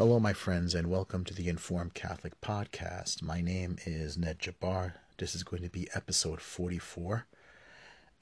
Hello, 0.00 0.18
my 0.18 0.32
friends, 0.32 0.74
and 0.74 0.88
welcome 0.88 1.24
to 1.26 1.34
the 1.34 1.50
Informed 1.50 1.92
Catholic 1.92 2.40
Podcast. 2.40 3.22
My 3.22 3.42
name 3.42 3.76
is 3.84 4.16
Ned 4.16 4.38
Jabbar. 4.38 4.94
This 5.18 5.34
is 5.34 5.42
going 5.42 5.62
to 5.62 5.68
be 5.68 5.90
episode 5.92 6.40
44, 6.40 7.26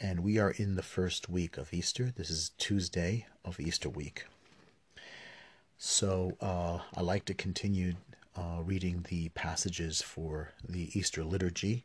and 0.00 0.24
we 0.24 0.40
are 0.40 0.50
in 0.50 0.74
the 0.74 0.82
first 0.82 1.28
week 1.28 1.56
of 1.56 1.72
Easter. 1.72 2.12
This 2.16 2.30
is 2.30 2.50
Tuesday 2.58 3.28
of 3.44 3.60
Easter 3.60 3.88
week. 3.88 4.24
So, 5.76 6.36
uh, 6.40 6.80
I 6.96 7.00
like 7.00 7.24
to 7.26 7.32
continue 7.34 7.94
uh, 8.36 8.60
reading 8.64 9.06
the 9.08 9.28
passages 9.28 10.02
for 10.02 10.54
the 10.68 10.90
Easter 10.98 11.22
liturgy 11.22 11.84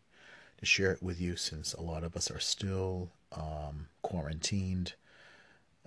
to 0.57 0.65
share 0.65 0.91
it 0.91 1.03
with 1.03 1.21
you 1.21 1.35
since 1.35 1.71
a 1.71 1.83
lot 1.83 2.03
of 2.03 2.15
us 2.15 2.31
are 2.31 2.39
still 2.39 3.11
um, 3.31 3.89
quarantined 4.01 4.93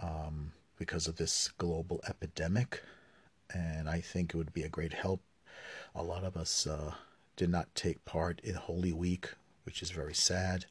um, 0.00 0.52
because 0.78 1.08
of 1.08 1.16
this 1.16 1.50
global 1.58 2.00
epidemic 2.08 2.82
and 3.52 3.88
I 3.88 4.00
think 4.00 4.34
it 4.34 4.36
would 4.36 4.52
be 4.52 4.62
a 4.62 4.68
great 4.68 4.92
help. 4.92 5.22
A 5.94 6.02
lot 6.02 6.24
of 6.24 6.36
us 6.36 6.66
uh, 6.66 6.94
did 7.36 7.50
not 7.50 7.74
take 7.74 8.04
part 8.04 8.40
in 8.40 8.54
Holy 8.54 8.92
Week, 8.92 9.30
which 9.64 9.82
is 9.82 9.90
very 9.90 10.14
sad, 10.14 10.66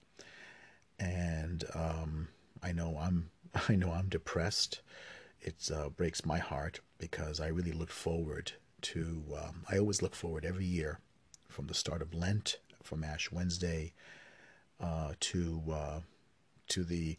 and 0.99 1.63
um, 1.73 2.27
I 2.61 2.71
know 2.71 2.97
I'm 2.99 3.29
I 3.69 3.75
know 3.75 3.91
I'm 3.91 4.09
depressed. 4.09 4.81
It 5.41 5.69
uh, 5.73 5.89
breaks 5.89 6.25
my 6.25 6.39
heart 6.39 6.79
because 6.97 7.39
I 7.39 7.47
really 7.47 7.71
look 7.71 7.91
forward 7.91 8.53
to. 8.81 9.23
Um, 9.35 9.63
I 9.69 9.77
always 9.77 10.01
look 10.01 10.15
forward 10.15 10.45
every 10.45 10.65
year, 10.65 10.99
from 11.49 11.67
the 11.67 11.73
start 11.73 12.01
of 12.01 12.13
Lent, 12.13 12.59
from 12.83 13.03
Ash 13.03 13.31
Wednesday, 13.31 13.93
uh, 14.79 15.13
to 15.19 15.63
uh, 15.71 15.99
to 16.67 16.83
the 16.83 17.17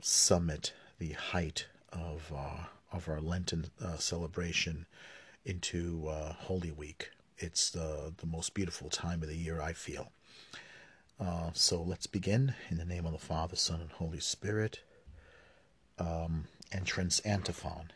summit, 0.00 0.72
the 0.98 1.12
height 1.12 1.66
of 1.92 2.32
uh, 2.34 2.64
of 2.92 3.08
our 3.08 3.20
Lenten 3.20 3.66
uh, 3.82 3.96
celebration 3.96 4.86
into 5.44 6.08
uh, 6.08 6.32
Holy 6.32 6.70
Week. 6.70 7.10
It's 7.38 7.70
the, 7.70 8.12
the 8.16 8.26
most 8.26 8.54
beautiful 8.54 8.90
time 8.90 9.22
of 9.22 9.28
the 9.28 9.36
year, 9.36 9.60
I 9.62 9.72
feel. 9.72 10.12
Uh, 11.18 11.50
so 11.52 11.82
let's 11.82 12.06
begin 12.06 12.54
in 12.70 12.78
the 12.78 12.84
name 12.84 13.06
of 13.06 13.12
the 13.12 13.18
Father, 13.18 13.56
Son, 13.56 13.80
and 13.80 13.90
Holy 13.90 14.20
Spirit. 14.20 14.80
Um, 15.98 16.44
entrance 16.72 17.20
antiphon. 17.20 17.92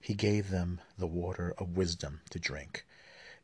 He 0.00 0.14
gave 0.14 0.50
them 0.50 0.80
the 0.98 1.06
water 1.06 1.54
of 1.58 1.76
wisdom 1.76 2.20
to 2.30 2.38
drink. 2.38 2.84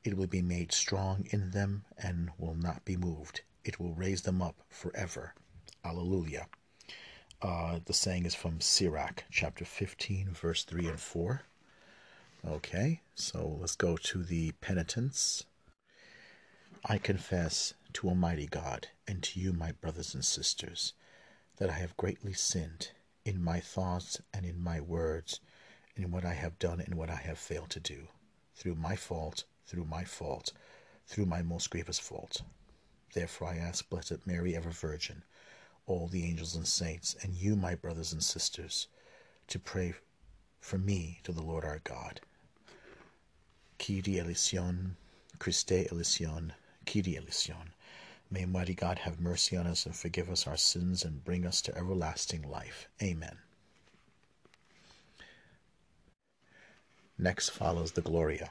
It 0.05 0.17
will 0.17 0.27
be 0.27 0.43
made 0.43 0.73
strong 0.73 1.27
in 1.31 1.51
them 1.51 1.85
and 1.99 2.31
will 2.39 2.55
not 2.55 2.85
be 2.85 2.97
moved. 2.97 3.43
It 3.65 3.79
will 3.79 3.95
raise 3.95 4.23
them 4.23 4.43
up 4.43 4.57
forever. 4.69 5.35
Alleluia. 5.85 6.47
Uh, 7.43 7.81
the 7.87 7.93
saying 7.93 8.25
is 8.25 8.37
from 8.37 8.61
Sirach, 8.61 9.25
chapter 9.29 9.65
15, 9.65 10.29
verse 10.31 10.63
3 10.63 10.87
and 10.87 11.01
4. 11.01 11.43
Okay, 12.47 13.01
so 13.17 13.59
let's 13.61 13.75
go 13.75 13.97
to 13.97 14.23
the 14.23 14.53
penitence. 14.61 15.43
I 16.85 16.99
confess 16.99 17.75
to 17.95 18.09
Almighty 18.09 18.47
God 18.47 18.89
and 19.09 19.25
to 19.25 19.41
you, 19.41 19.53
my 19.53 19.73
brothers 19.73 20.15
and 20.15 20.25
sisters, 20.25 20.93
that 21.57 21.69
I 21.69 21.73
have 21.73 21.97
greatly 21.97 22.33
sinned 22.33 22.93
in 23.25 23.43
my 23.43 23.59
thoughts 23.59 24.23
and 24.33 24.47
in 24.47 24.63
my 24.63 24.81
words, 24.81 25.41
in 25.97 26.13
what 26.13 26.25
I 26.25 26.35
have 26.35 26.61
done 26.61 26.79
and 26.79 26.95
what 26.95 27.11
I 27.11 27.17
have 27.17 27.39
failed 27.39 27.71
to 27.71 27.81
do, 27.81 28.07
through 28.55 28.77
my 28.77 28.95
fault, 28.95 29.43
through 29.67 29.87
my 29.87 30.05
fault, 30.05 30.53
through 31.09 31.27
my 31.27 31.43
most 31.43 31.71
grievous 31.71 31.99
fault. 31.99 32.43
Therefore 33.15 33.49
I 33.49 33.57
ask 33.57 33.89
Blessed 33.91 34.29
Mary, 34.29 34.55
ever 34.55 34.71
Virgin, 34.71 35.25
all 35.87 36.07
the 36.07 36.25
angels 36.25 36.55
and 36.55 36.67
saints, 36.67 37.17
and 37.23 37.35
you, 37.35 37.57
my 37.57 37.75
brothers 37.75 38.13
and 38.13 38.23
sisters, 38.23 38.89
to 39.49 39.59
pray 39.59 39.95
for 40.61 40.79
me 40.79 41.21
to 41.25 41.33
the 41.33 41.43
Lord 41.43 41.65
our 41.65 41.81
God. 41.85 42.21
Kyrie 43.79 44.21
eleison, 44.21 44.97
Christe 45.39 45.91
eleison, 45.91 46.53
Kyrie 46.87 47.17
eleison. 47.17 47.73
May 48.31 48.47
Mighty 48.47 48.75
God 48.75 49.01
have 49.01 49.21
mercy 49.21 49.57
on 49.57 49.67
us 49.67 49.85
and 49.85 49.95
forgive 49.95 50.31
us 50.31 50.47
our 50.47 50.57
sins 50.57 51.05
and 51.05 51.25
bring 51.25 51.45
us 51.45 51.61
to 51.63 51.77
everlasting 51.77 52.49
life. 52.49 52.89
Amen. 53.03 53.37
Next 57.19 57.51
follows 57.51 57.93
the 57.93 58.01
Gloria. 58.01 58.51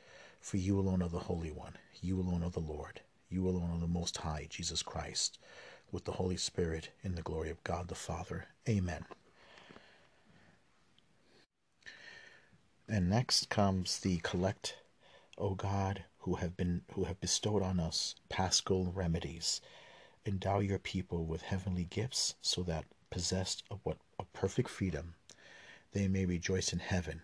For 0.41 0.57
you 0.57 0.79
alone 0.79 1.03
are 1.03 1.07
the 1.07 1.19
Holy 1.19 1.51
One, 1.51 1.77
you 2.01 2.19
alone 2.19 2.43
are 2.43 2.49
the 2.49 2.59
Lord, 2.59 3.01
you 3.29 3.47
alone 3.47 3.69
are 3.71 3.79
the 3.79 3.87
Most 3.87 4.17
High, 4.17 4.47
Jesus 4.49 4.81
Christ, 4.81 5.37
with 5.91 6.03
the 6.05 6.13
Holy 6.13 6.35
Spirit, 6.35 6.89
in 7.03 7.13
the 7.13 7.21
glory 7.21 7.51
of 7.51 7.63
God 7.63 7.87
the 7.87 7.95
Father. 7.95 8.47
Amen. 8.67 9.05
And 12.89 13.07
next 13.07 13.49
comes 13.49 13.99
the 13.99 14.17
collect, 14.17 14.77
O 15.37 15.53
God, 15.53 16.05
who 16.21 16.35
have 16.35 16.57
been 16.57 16.81
who 16.93 17.03
have 17.03 17.21
bestowed 17.21 17.61
on 17.61 17.79
us 17.79 18.15
paschal 18.27 18.91
remedies. 18.91 19.61
Endow 20.25 20.57
your 20.59 20.79
people 20.79 21.23
with 21.23 21.43
heavenly 21.43 21.85
gifts, 21.85 22.33
so 22.41 22.63
that, 22.63 22.85
possessed 23.11 23.63
of 23.69 23.79
what 23.83 23.97
of 24.19 24.33
perfect 24.33 24.69
freedom, 24.69 25.13
they 25.93 26.07
may 26.07 26.25
rejoice 26.25 26.73
in 26.73 26.79
heaven 26.79 27.21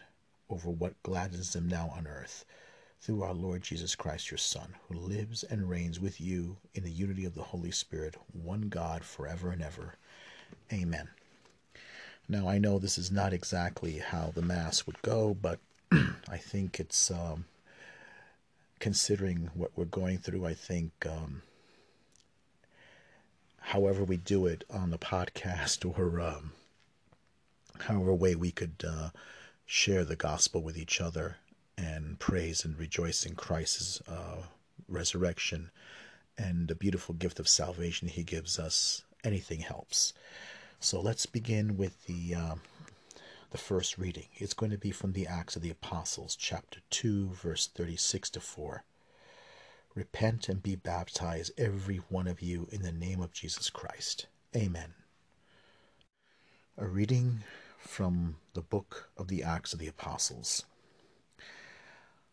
over 0.49 0.69
what 0.69 1.01
gladdens 1.01 1.53
them 1.53 1.67
now 1.67 1.91
on 1.93 2.05
earth 2.05 2.45
through 2.99 3.23
our 3.23 3.33
Lord 3.33 3.61
Jesus 3.61 3.95
Christ, 3.95 4.31
your 4.31 4.37
Son, 4.37 4.75
who 4.87 4.95
lives 4.95 5.43
and 5.43 5.69
reigns 5.69 5.99
with 5.99 6.19
you 6.19 6.57
in 6.73 6.83
the 6.83 6.91
unity 6.91 7.25
of 7.25 7.35
the 7.35 7.43
Holy 7.43 7.71
Spirit, 7.71 8.15
one 8.33 8.69
God, 8.69 9.03
forever 9.03 9.51
and 9.51 9.61
ever. 9.61 9.95
Amen. 10.71 11.07
Now, 12.27 12.49
I 12.49 12.57
know 12.57 12.79
this 12.79 12.97
is 12.97 13.11
not 13.11 13.33
exactly 13.33 13.99
how 13.99 14.31
the 14.33 14.41
Mass 14.41 14.85
would 14.85 15.01
go, 15.01 15.33
but 15.33 15.59
I 15.91 16.37
think 16.37 16.79
it's, 16.79 17.09
um, 17.09 17.45
considering 18.79 19.49
what 19.53 19.71
we're 19.75 19.85
going 19.85 20.17
through, 20.17 20.45
I 20.45 20.53
think, 20.53 20.91
um, 21.05 21.41
however 23.59 24.03
we 24.03 24.17
do 24.17 24.45
it 24.45 24.63
on 24.69 24.91
the 24.91 24.97
podcast 24.97 25.85
or 25.97 26.19
um, 26.19 26.51
however 27.81 28.13
way 28.13 28.35
we 28.35 28.51
could 28.51 28.83
uh, 28.87 29.09
share 29.65 30.03
the 30.03 30.15
gospel 30.15 30.61
with 30.61 30.77
each 30.77 31.01
other 31.01 31.37
and 31.77 32.19
praise 32.19 32.65
and 32.65 32.77
rejoice 32.77 33.25
in 33.25 33.35
Christ's 33.35 34.01
uh, 34.07 34.43
resurrection 34.87 35.71
and 36.37 36.67
the 36.67 36.75
beautiful 36.75 37.15
gift 37.15 37.39
of 37.39 37.47
salvation 37.47 38.07
he 38.07 38.23
gives 38.23 38.59
us. 38.59 39.03
Anything 39.23 39.61
helps. 39.61 40.13
So 40.79 41.01
let's 41.01 41.25
begin 41.25 41.77
with 41.77 42.05
the 42.05 42.35
uh, 42.35 42.55
the 43.51 43.57
first 43.57 43.97
reading. 43.97 44.27
It's 44.35 44.53
going 44.53 44.71
to 44.71 44.77
be 44.77 44.91
from 44.91 45.13
the 45.13 45.25
Acts 45.25 45.55
of 45.55 45.61
the 45.61 45.69
Apostles, 45.69 46.35
chapter 46.35 46.79
two, 46.89 47.29
verse 47.29 47.67
thirty-six 47.67 48.29
to 48.31 48.39
four. 48.39 48.83
Repent 49.95 50.49
and 50.49 50.61
be 50.61 50.75
baptized, 50.75 51.51
every 51.57 51.97
one 52.09 52.27
of 52.27 52.41
you, 52.41 52.67
in 52.71 52.83
the 52.83 52.91
name 52.91 53.21
of 53.21 53.33
Jesus 53.33 53.69
Christ. 53.71 54.27
Amen. 54.55 54.93
A 56.77 56.85
reading 56.85 57.39
from 57.79 58.35
the 58.53 58.61
book 58.61 59.09
of 59.17 59.27
the 59.27 59.41
Acts 59.41 59.73
of 59.73 59.79
the 59.79 59.87
Apostles. 59.87 60.65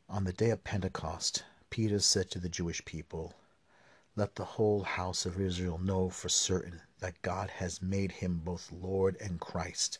On 0.07 0.25
the 0.25 0.35
day 0.35 0.51
of 0.51 0.63
Pentecost, 0.65 1.45
Peter 1.71 1.99
said 1.99 2.31
to 2.31 2.39
the 2.39 2.51
Jewish 2.51 2.85
people, 2.85 3.35
Let 4.15 4.35
the 4.35 4.45
whole 4.45 4.83
house 4.83 5.25
of 5.25 5.41
Israel 5.41 5.79
know 5.79 6.11
for 6.11 6.29
certain 6.29 6.83
that 6.99 7.23
God 7.23 7.49
has 7.49 7.81
made 7.81 8.13
him 8.13 8.41
both 8.41 8.71
Lord 8.71 9.17
and 9.17 9.41
Christ, 9.41 9.99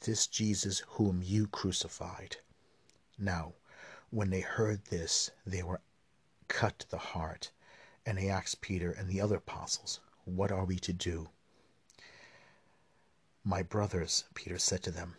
this 0.00 0.26
Jesus 0.26 0.80
whom 0.80 1.22
you 1.22 1.46
crucified. 1.46 2.36
Now, 3.18 3.54
when 4.10 4.28
they 4.28 4.42
heard 4.42 4.84
this, 4.84 5.30
they 5.46 5.62
were 5.62 5.80
cut 6.48 6.80
to 6.80 6.90
the 6.90 6.98
heart, 6.98 7.50
and 8.04 8.18
they 8.18 8.28
asked 8.28 8.60
Peter 8.60 8.92
and 8.92 9.08
the 9.08 9.22
other 9.22 9.36
apostles, 9.36 10.00
What 10.26 10.52
are 10.52 10.66
we 10.66 10.78
to 10.80 10.92
do? 10.92 11.30
My 13.42 13.62
brothers, 13.62 14.24
Peter 14.34 14.58
said 14.58 14.82
to 14.82 14.90
them, 14.90 15.16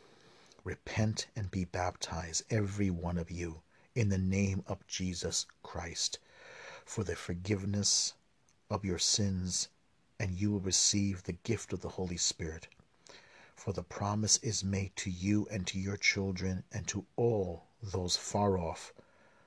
repent 0.63 1.25
and 1.35 1.49
be 1.49 1.65
baptized, 1.65 2.43
every 2.51 2.91
one 2.91 3.17
of 3.17 3.31
you 3.31 3.63
in 3.95 4.09
the 4.09 4.17
name 4.17 4.63
of 4.67 4.85
Jesus 4.87 5.45
Christ 5.63 6.19
for 6.85 7.03
the 7.03 7.15
forgiveness 7.15 8.13
of 8.69 8.85
your 8.85 8.99
sins, 8.99 9.69
and 10.19 10.39
you 10.39 10.51
will 10.51 10.59
receive 10.59 11.23
the 11.23 11.33
gift 11.43 11.73
of 11.73 11.81
the 11.81 11.89
Holy 11.89 12.17
Spirit. 12.17 12.67
For 13.55 13.73
the 13.73 13.83
promise 13.83 14.37
is 14.43 14.63
made 14.63 14.95
to 14.97 15.09
you 15.09 15.47
and 15.49 15.65
to 15.67 15.79
your 15.79 15.97
children 15.97 16.63
and 16.71 16.87
to 16.89 17.05
all 17.15 17.63
those 17.81 18.15
far 18.17 18.57
off, 18.57 18.93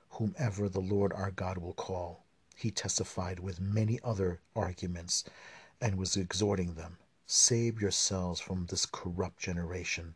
whomever 0.09 0.67
the 0.67 0.81
Lord 0.81 1.13
our 1.13 1.31
God 1.31 1.57
will 1.57 1.73
call. 1.73 2.25
He 2.55 2.71
testified 2.71 3.39
with 3.39 3.61
many 3.61 3.99
other 4.03 4.41
arguments 4.55 5.23
and 5.79 5.95
was 5.95 6.17
exhorting 6.17 6.73
them 6.73 6.97
Save 7.31 7.79
yourselves 7.79 8.39
from 8.39 8.65
this 8.65 8.87
corrupt 8.87 9.39
generation. 9.39 10.15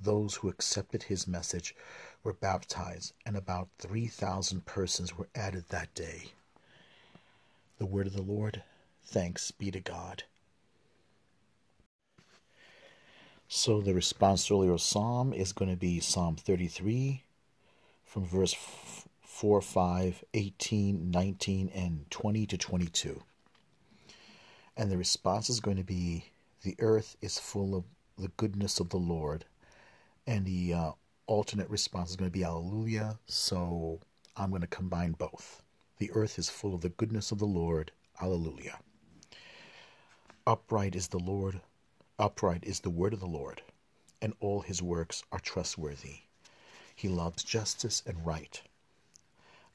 Those 0.00 0.34
who 0.34 0.48
accepted 0.48 1.04
his 1.04 1.28
message 1.28 1.76
were 2.22 2.32
baptized, 2.32 3.12
and 3.24 3.36
about 3.36 3.68
3,000 3.78 4.66
persons 4.66 5.16
were 5.16 5.28
added 5.34 5.64
that 5.68 5.94
day. 5.94 6.32
The 7.78 7.86
word 7.86 8.06
of 8.06 8.14
the 8.14 8.22
Lord. 8.22 8.62
Thanks 9.04 9.50
be 9.50 9.70
to 9.70 9.80
God. 9.80 10.24
So 13.48 13.80
the 13.80 13.94
responsorial 13.94 14.78
psalm 14.78 15.32
is 15.32 15.52
going 15.52 15.70
to 15.70 15.76
be 15.76 15.98
Psalm 15.98 16.36
33 16.36 17.24
from 18.04 18.24
verse 18.24 18.54
4, 19.22 19.60
5, 19.60 20.24
18, 20.34 21.10
19, 21.10 21.70
and 21.74 22.08
20 22.10 22.46
to 22.46 22.58
22. 22.58 23.22
And 24.76 24.90
the 24.90 24.96
response 24.96 25.50
is 25.50 25.58
going 25.60 25.78
to 25.78 25.82
be 25.82 26.26
The 26.62 26.76
earth 26.78 27.16
is 27.20 27.38
full 27.38 27.74
of 27.74 27.84
the 28.16 28.30
goodness 28.36 28.78
of 28.78 28.90
the 28.90 28.98
Lord. 28.98 29.46
And 30.26 30.44
the 30.44 30.74
uh, 30.74 30.92
alternate 31.30 31.70
response 31.70 32.10
is 32.10 32.16
going 32.16 32.28
to 32.28 32.38
be 32.38 32.44
Alleluia. 32.44 33.16
So 33.26 34.00
I'm 34.36 34.50
going 34.50 34.62
to 34.62 34.66
combine 34.66 35.12
both. 35.12 35.62
The 35.98 36.10
earth 36.12 36.38
is 36.40 36.50
full 36.50 36.74
of 36.74 36.80
the 36.80 36.88
goodness 36.88 37.30
of 37.30 37.38
the 37.38 37.46
Lord. 37.46 37.92
Alleluia. 38.20 38.80
Upright 40.46 40.96
is 40.96 41.08
the 41.08 41.18
Lord, 41.18 41.60
upright 42.18 42.64
is 42.64 42.80
the 42.80 42.90
word 42.90 43.12
of 43.12 43.20
the 43.20 43.26
Lord, 43.26 43.62
and 44.20 44.34
all 44.40 44.60
his 44.60 44.82
works 44.82 45.22
are 45.30 45.38
trustworthy. 45.38 46.22
He 46.96 47.08
loves 47.08 47.44
justice 47.44 48.02
and 48.04 48.26
right. 48.26 48.60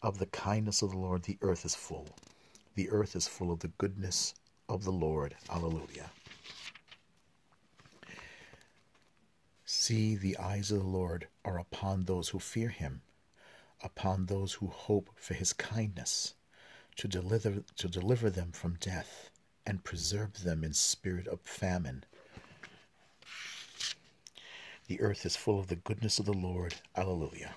Of 0.01 0.17
the 0.17 0.25
kindness 0.25 0.81
of 0.81 0.91
the 0.91 0.97
Lord, 0.97 1.23
the 1.23 1.37
earth 1.41 1.63
is 1.63 1.73
full. 1.73 2.09
The 2.75 2.89
earth 2.89 3.15
is 3.15 3.27
full 3.27 3.51
of 3.51 3.59
the 3.59 3.71
goodness 3.77 4.35
of 4.67 4.83
the 4.83 4.91
Lord. 4.91 5.35
Alleluia. 5.49 6.11
See, 9.87 10.15
the 10.15 10.35
eyes 10.39 10.71
of 10.71 10.79
the 10.79 10.87
Lord 10.87 11.27
are 11.43 11.59
upon 11.59 12.05
those 12.05 12.29
who 12.29 12.39
fear 12.39 12.69
him, 12.69 13.03
upon 13.83 14.25
those 14.25 14.53
who 14.53 14.65
hope 14.65 15.11
for 15.13 15.35
his 15.35 15.53
kindness, 15.53 16.33
to 16.95 17.07
deliver, 17.07 17.61
to 17.75 17.87
deliver 17.87 18.31
them 18.31 18.51
from 18.51 18.77
death 18.79 19.29
and 19.63 19.83
preserve 19.83 20.41
them 20.41 20.63
in 20.63 20.73
spirit 20.73 21.27
of 21.27 21.39
famine. 21.41 22.03
The 24.87 24.99
earth 25.01 25.23
is 25.23 25.35
full 25.35 25.59
of 25.59 25.67
the 25.67 25.75
goodness 25.75 26.17
of 26.17 26.25
the 26.25 26.33
Lord. 26.33 26.73
Alleluia. 26.97 27.53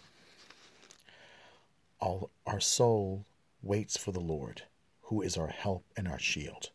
All 1.98 2.28
our 2.46 2.60
soul 2.60 3.24
waits 3.62 3.96
for 3.96 4.12
the 4.12 4.20
Lord, 4.20 4.64
who 5.04 5.22
is 5.22 5.38
our 5.38 5.48
help 5.48 5.86
and 5.96 6.06
our 6.06 6.18
shield. 6.18 6.68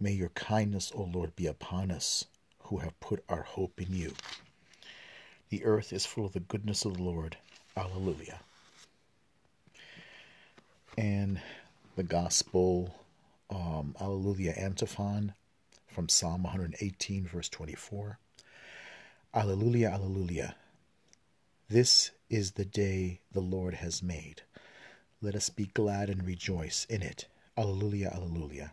May 0.00 0.12
your 0.12 0.30
kindness, 0.30 0.90
O 0.94 1.02
Lord, 1.02 1.36
be 1.36 1.46
upon 1.46 1.90
us, 1.90 2.24
who 2.60 2.78
have 2.78 2.98
put 3.00 3.22
our 3.28 3.42
hope 3.42 3.82
in 3.82 3.92
you. 3.92 4.14
The 5.50 5.64
earth 5.64 5.92
is 5.92 6.04
full 6.04 6.26
of 6.26 6.32
the 6.32 6.40
goodness 6.40 6.84
of 6.84 6.94
the 6.94 7.02
Lord. 7.02 7.36
Alleluia. 7.76 8.40
And 10.96 11.40
the 11.96 12.02
gospel, 12.02 12.94
um, 13.50 13.94
Alleluia 14.00 14.52
antiphon 14.52 15.32
from 15.86 16.08
Psalm 16.08 16.42
118, 16.42 17.26
verse 17.26 17.48
24. 17.48 18.18
Alleluia, 19.34 19.90
Alleluia. 19.90 20.54
This 21.68 22.10
is 22.28 22.52
the 22.52 22.64
day 22.64 23.20
the 23.32 23.40
Lord 23.40 23.74
has 23.74 24.02
made. 24.02 24.42
Let 25.20 25.34
us 25.34 25.48
be 25.48 25.66
glad 25.66 26.10
and 26.10 26.24
rejoice 26.24 26.86
in 26.90 27.02
it. 27.02 27.26
Alleluia, 27.56 28.10
Alleluia. 28.10 28.72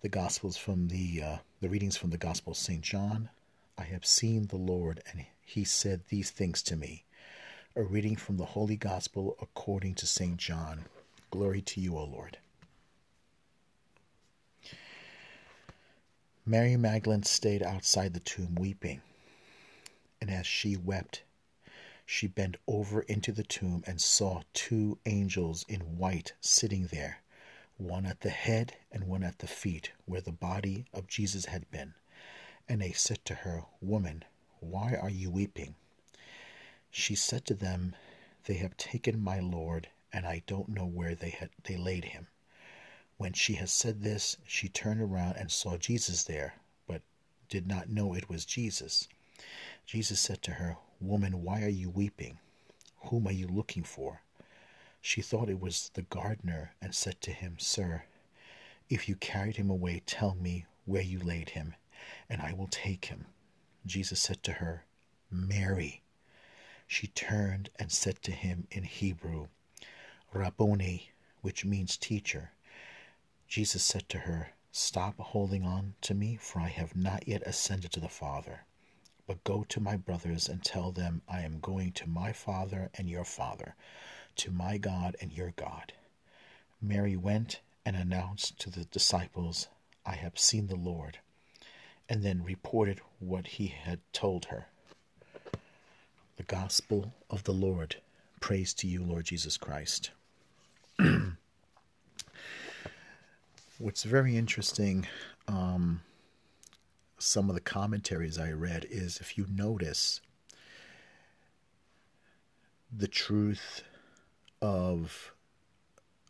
The 0.00 0.08
Gospels 0.08 0.56
from 0.56 0.88
the 0.88 1.22
uh, 1.22 1.36
the 1.60 1.68
readings 1.68 1.96
from 1.96 2.10
the 2.10 2.18
Gospel 2.18 2.52
of 2.52 2.58
Saint 2.58 2.82
John. 2.82 3.30
I 3.78 3.84
have 3.84 4.04
seen 4.04 4.46
the 4.46 4.56
Lord, 4.56 5.02
and 5.10 5.24
He 5.44 5.64
said 5.64 6.02
these 6.08 6.30
things 6.30 6.62
to 6.64 6.76
me. 6.76 7.04
A 7.76 7.82
reading 7.82 8.16
from 8.16 8.36
the 8.36 8.44
Holy 8.44 8.76
Gospel 8.76 9.36
according 9.40 9.94
to 9.96 10.06
Saint 10.06 10.36
John. 10.36 10.84
Glory 11.30 11.60
to 11.62 11.80
you, 11.80 11.96
O 11.96 12.04
Lord. 12.04 12.38
Mary 16.46 16.76
Magdalene 16.76 17.22
stayed 17.22 17.62
outside 17.62 18.12
the 18.14 18.20
tomb 18.20 18.54
weeping 18.54 19.00
and 20.24 20.32
as 20.32 20.46
she 20.46 20.74
wept, 20.74 21.22
she 22.06 22.26
bent 22.26 22.56
over 22.66 23.02
into 23.02 23.30
the 23.30 23.42
tomb 23.42 23.84
and 23.86 24.00
saw 24.00 24.40
two 24.54 24.98
angels 25.04 25.66
in 25.68 25.98
white 25.98 26.32
sitting 26.40 26.86
there, 26.86 27.18
one 27.76 28.06
at 28.06 28.20
the 28.20 28.30
head 28.30 28.74
and 28.90 29.04
one 29.04 29.22
at 29.22 29.40
the 29.40 29.46
feet, 29.46 29.92
where 30.06 30.22
the 30.22 30.32
body 30.32 30.86
of 30.94 31.06
Jesus 31.06 31.44
had 31.44 31.70
been. 31.70 31.92
And 32.66 32.80
they 32.80 32.92
said 32.92 33.22
to 33.26 33.34
her, 33.34 33.64
Woman, 33.82 34.24
why 34.70 34.94
are 34.94 35.10
you 35.10 35.30
weeping? 35.30 35.74
She 36.90 37.14
said 37.14 37.44
to 37.46 37.54
them, 37.54 37.94
They 38.44 38.54
have 38.54 38.76
taken 38.76 39.20
my 39.20 39.40
Lord, 39.40 39.88
and 40.12 40.26
I 40.26 40.42
don't 40.46 40.68
know 40.68 40.86
where 40.86 41.14
they 41.14 41.30
had 41.30 41.50
they 41.64 41.76
laid 41.76 42.04
him. 42.04 42.28
When 43.16 43.32
she 43.32 43.54
had 43.54 43.68
said 43.68 44.02
this, 44.02 44.36
she 44.46 44.68
turned 44.68 45.00
around 45.00 45.36
and 45.36 45.50
saw 45.50 45.76
Jesus 45.76 46.24
there, 46.24 46.54
but 46.86 47.02
did 47.48 47.66
not 47.66 47.88
know 47.88 48.14
it 48.14 48.28
was 48.28 48.44
Jesus. 48.44 49.08
Jesus 49.86 50.20
said 50.20 50.42
to 50.42 50.52
her, 50.52 50.76
Woman, 51.00 51.42
why 51.42 51.62
are 51.62 51.68
you 51.68 51.90
weeping? 51.90 52.38
Whom 53.06 53.26
are 53.26 53.32
you 53.32 53.46
looking 53.46 53.84
for? 53.84 54.22
She 55.00 55.20
thought 55.20 55.50
it 55.50 55.60
was 55.60 55.90
the 55.94 56.02
gardener 56.02 56.74
and 56.80 56.94
said 56.94 57.20
to 57.20 57.32
him, 57.32 57.58
Sir, 57.58 58.04
if 58.88 59.08
you 59.08 59.16
carried 59.16 59.56
him 59.56 59.68
away, 59.68 60.02
tell 60.06 60.34
me 60.34 60.66
where 60.84 61.02
you 61.02 61.18
laid 61.18 61.50
him, 61.50 61.74
and 62.28 62.40
I 62.40 62.52
will 62.52 62.68
take 62.68 63.06
him. 63.06 63.26
Jesus 63.86 64.20
said 64.20 64.42
to 64.44 64.52
her, 64.54 64.84
Mary. 65.30 66.02
She 66.86 67.08
turned 67.08 67.70
and 67.78 67.90
said 67.90 68.22
to 68.22 68.32
him 68.32 68.66
in 68.70 68.84
Hebrew, 68.84 69.48
Rabboni, 70.32 71.12
which 71.42 71.64
means 71.64 71.96
teacher. 71.96 72.52
Jesus 73.48 73.82
said 73.82 74.08
to 74.08 74.20
her, 74.20 74.52
Stop 74.72 75.18
holding 75.18 75.64
on 75.64 75.94
to 76.00 76.14
me, 76.14 76.36
for 76.36 76.60
I 76.60 76.68
have 76.68 76.96
not 76.96 77.28
yet 77.28 77.42
ascended 77.46 77.92
to 77.92 78.00
the 78.00 78.08
Father. 78.08 78.64
But 79.26 79.44
go 79.44 79.64
to 79.64 79.80
my 79.80 79.96
brothers 79.96 80.48
and 80.48 80.64
tell 80.64 80.90
them, 80.92 81.22
I 81.28 81.42
am 81.42 81.60
going 81.60 81.92
to 81.92 82.08
my 82.08 82.32
Father 82.32 82.90
and 82.94 83.08
your 83.08 83.24
Father, 83.24 83.76
to 84.36 84.50
my 84.50 84.78
God 84.78 85.16
and 85.20 85.32
your 85.32 85.52
God. 85.52 85.92
Mary 86.80 87.16
went 87.16 87.60
and 87.86 87.96
announced 87.96 88.58
to 88.60 88.70
the 88.70 88.84
disciples, 88.86 89.68
I 90.04 90.16
have 90.16 90.38
seen 90.38 90.66
the 90.66 90.76
Lord, 90.76 91.18
and 92.08 92.22
then 92.22 92.42
reported 92.44 93.00
what 93.18 93.46
he 93.46 93.68
had 93.68 94.00
told 94.12 94.46
her. 94.46 94.66
The 96.36 96.42
Gospel 96.42 97.12
of 97.30 97.44
the 97.44 97.52
Lord. 97.52 97.96
Praise 98.40 98.74
to 98.74 98.86
you, 98.86 99.02
Lord 99.02 99.24
Jesus 99.26 99.56
Christ. 99.56 100.10
What's 103.78 104.02
very 104.04 104.36
interesting 104.36 105.06
um, 105.48 106.02
some 107.18 107.48
of 107.48 107.54
the 107.54 107.60
commentaries 107.60 108.38
I 108.38 108.52
read 108.52 108.86
is 108.90 109.18
if 109.18 109.38
you 109.38 109.46
notice 109.48 110.20
the 112.96 113.08
truth 113.08 113.82
of 114.60 115.32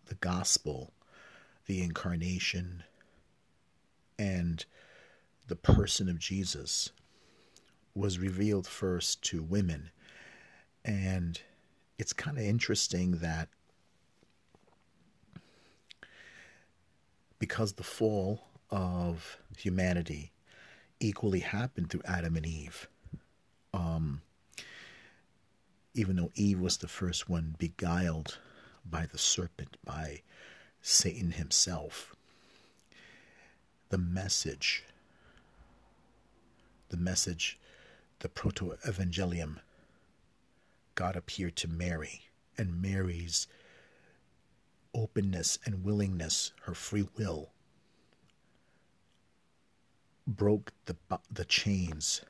the 0.07 0.15
gospel, 0.15 0.93
the 1.67 1.83
incarnation, 1.83 2.85
and 4.19 4.65
the 5.47 5.57
person 5.57 6.09
of 6.09 6.19
Jesus 6.19 6.91
was 7.95 8.19
revealed 8.19 8.67
first 8.67 9.23
to 9.23 9.43
women. 9.43 9.91
And 10.85 11.41
it's 11.99 12.13
kind 12.13 12.39
of 12.39 12.45
interesting 12.45 13.19
that 13.19 13.49
because 17.39 17.75
the 17.75 17.83
fall 17.83 18.41
of 18.71 19.39
humanity 19.59 20.33
equally 20.99 21.41
happened 21.41 21.91
through 21.91 22.03
Adam 22.05 22.37
and 22.37 22.47
Eve. 22.47 22.89
Um, 23.73 24.23
even 25.95 26.17
though 26.17 26.31
Eve 26.35 26.61
was 26.61 26.79
the 26.79 26.89
first 26.89 27.29
one 27.29 27.55
beguiled 27.59 28.39
by 28.85 29.07
the 29.07 29.19
serpent, 29.19 29.77
by 29.85 30.23
Satan 30.81 31.33
himself, 31.33 32.15
the 33.91 33.99
message, 33.99 34.85
the 36.89 36.97
message, 36.97 37.59
the 38.21 38.29
proto 38.29 38.77
evangelium, 38.87 39.59
God 40.95 41.17
appeared 41.17 41.57
to 41.57 41.69
Mary, 41.69 42.23
and 42.57 42.81
Mary's 42.81 43.47
openness 44.95 45.59
and 45.65 45.85
willingness, 45.85 46.53
her 46.63 46.75
free 46.75 47.09
will, 47.17 47.51
broke 50.27 50.73
the 50.87 50.97
the 51.31 51.45
chains 51.45 52.23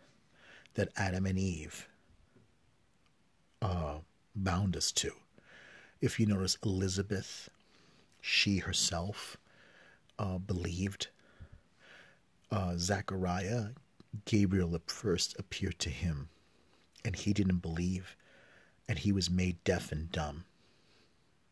that 0.75 0.89
Adam 0.97 1.27
and 1.27 1.39
Eve 1.39 1.89
uh, 3.63 3.99
bound 4.35 4.77
us 4.77 4.91
to. 4.93 5.13
If 6.01 6.19
you 6.19 6.27
notice, 6.27 6.59
Elizabeth, 6.65 7.49
she 8.21 8.59
herself 8.59 9.37
uh, 10.19 10.39
believed. 10.39 11.09
Uh, 12.51 12.75
Zachariah, 12.77 13.69
Gabriel 14.25 14.75
at 14.75 14.91
first 14.91 15.35
appeared 15.39 15.79
to 15.81 15.91
him, 15.91 16.29
and 17.05 17.17
he 17.17 17.33
didn't 17.33 17.59
believe, 17.59 18.17
and 18.89 18.99
he 18.99 19.13
was 19.13 19.31
made 19.31 19.63
deaf 19.65 19.93
and 19.93 20.11
dumb. 20.11 20.45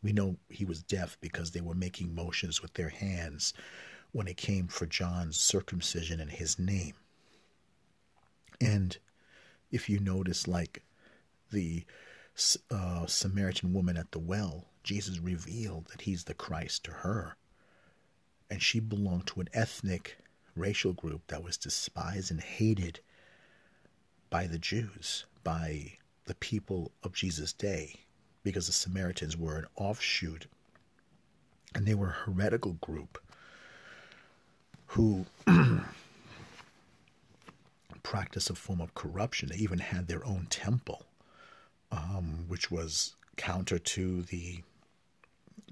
We 0.02 0.12
know 0.12 0.36
he 0.48 0.64
was 0.64 0.82
deaf 0.82 1.16
because 1.20 1.50
they 1.50 1.60
were 1.60 1.74
making 1.74 2.14
motions 2.14 2.60
with 2.60 2.74
their 2.74 2.88
hands 2.88 3.54
when 4.12 4.28
it 4.28 4.36
came 4.36 4.68
for 4.68 4.86
John's 4.86 5.38
circumcision 5.38 6.20
and 6.20 6.30
his 6.30 6.58
name. 6.58 6.94
And 8.60 8.96
if 9.70 9.88
you 9.88 9.98
notice, 9.98 10.46
like 10.46 10.82
the 11.50 11.84
uh, 12.70 13.06
Samaritan 13.06 13.72
woman 13.72 13.96
at 13.96 14.12
the 14.12 14.18
well, 14.18 14.66
Jesus 14.82 15.18
revealed 15.18 15.86
that 15.86 16.02
he's 16.02 16.24
the 16.24 16.34
Christ 16.34 16.84
to 16.84 16.90
her. 16.90 17.36
And 18.50 18.62
she 18.62 18.80
belonged 18.80 19.26
to 19.28 19.40
an 19.40 19.48
ethnic 19.54 20.18
racial 20.56 20.92
group 20.92 21.26
that 21.28 21.42
was 21.42 21.56
despised 21.56 22.30
and 22.30 22.40
hated 22.40 23.00
by 24.30 24.46
the 24.46 24.58
Jews, 24.58 25.24
by 25.44 25.94
the 26.26 26.34
people 26.34 26.92
of 27.02 27.14
Jesus' 27.14 27.52
day 27.52 27.96
because 28.42 28.66
the 28.66 28.72
Samaritans 28.72 29.36
were 29.36 29.58
an 29.58 29.66
offshoot 29.76 30.46
and 31.74 31.86
they 31.86 31.94
were 31.94 32.08
a 32.08 32.30
heretical 32.30 32.72
group 32.74 33.18
who 34.86 35.24
practiced 38.02 38.50
a 38.50 38.54
form 38.54 38.80
of 38.80 38.94
corruption. 38.94 39.48
They 39.48 39.56
even 39.56 39.78
had 39.78 40.06
their 40.06 40.24
own 40.26 40.46
temple, 40.50 41.06
um, 41.90 42.44
which 42.48 42.70
was 42.70 43.14
counter 43.36 43.78
to 43.78 44.22
the 44.22 44.62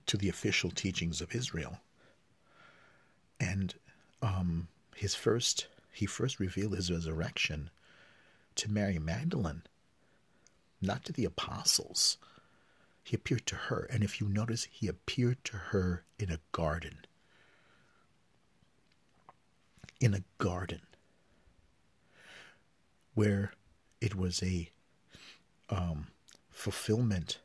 to 0.07 0.17
the 0.17 0.29
official 0.29 0.71
teachings 0.71 1.21
of 1.21 1.35
Israel. 1.35 1.79
And 3.39 3.75
um, 4.23 4.69
his 4.95 5.15
first 5.15 5.67
he 5.93 6.07
first 6.07 6.39
revealed 6.39 6.77
his 6.77 6.91
resurrection 6.91 7.71
to 8.55 8.71
Mary 8.71 8.99
Magdalene, 8.99 9.63
not 10.81 11.05
to 11.05 11.13
the 11.13 11.25
apostles. 11.25 12.17
He 13.03 13.17
appeared 13.17 13.47
to 13.47 13.57
her. 13.57 13.87
And 13.91 14.05
if 14.05 14.21
you 14.21 14.29
notice, 14.29 14.69
he 14.71 14.87
appeared 14.87 15.45
to 15.45 15.57
her 15.57 16.05
in 16.19 16.31
a 16.31 16.41
garden. 16.53 16.99
In 20.01 20.15
a 20.15 20.23
garden 20.39 20.83
where 23.15 23.53
it 24.01 24.15
was 24.15 24.43
a 24.43 24.71
um, 25.69 26.07
fulfillment 26.51 27.39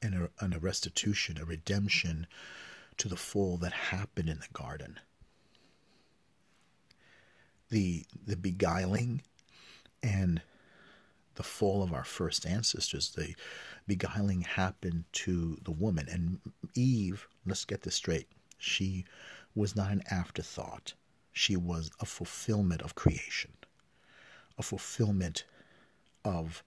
and 0.00 0.14
a, 0.14 0.30
and 0.40 0.54
a 0.54 0.58
restitution, 0.58 1.38
a 1.38 1.44
redemption 1.44 2.26
to 2.96 3.08
the 3.08 3.16
fall 3.16 3.56
that 3.58 3.72
happened 3.72 4.28
in 4.28 4.38
the 4.38 4.48
garden. 4.52 5.00
The, 7.72 8.04
the 8.26 8.36
beguiling 8.36 9.22
and 10.02 10.42
the 11.36 11.42
fall 11.42 11.82
of 11.82 11.94
our 11.94 12.04
first 12.04 12.46
ancestors, 12.46 13.10
the 13.10 13.34
beguiling 13.86 14.42
happened 14.42 15.04
to 15.12 15.56
the 15.64 15.70
woman. 15.70 16.06
And 16.10 16.38
Eve, 16.74 17.26
let's 17.46 17.64
get 17.64 17.80
this 17.80 17.94
straight, 17.94 18.28
she 18.58 19.06
was 19.54 19.74
not 19.74 19.90
an 19.90 20.02
afterthought. 20.10 20.92
She 21.32 21.56
was 21.56 21.90
a 21.98 22.04
fulfillment 22.04 22.82
of 22.82 22.94
creation, 22.94 23.52
a 24.58 24.62
fulfillment 24.62 25.44
of 26.26 26.62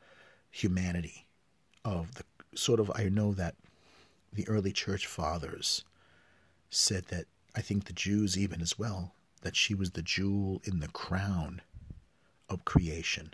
humanity, 0.49 1.27
of 1.83 2.15
the 2.15 2.23
sort 2.55 2.79
of, 2.79 2.91
I 2.95 3.09
know 3.09 3.31
that 3.33 3.53
the 4.33 4.47
early 4.47 4.71
church 4.71 5.05
fathers 5.05 5.85
said 6.71 7.05
that, 7.09 7.25
I 7.55 7.61
think 7.61 7.85
the 7.85 7.93
Jews 7.93 8.37
even 8.37 8.59
as 8.59 8.79
well, 8.79 9.13
that 9.45 9.55
she 9.55 9.75
was 9.75 9.91
the 9.91 10.01
jewel 10.01 10.59
in 10.63 10.79
the 10.79 10.87
crown 10.87 11.61
of 12.49 12.65
creation 12.65 13.31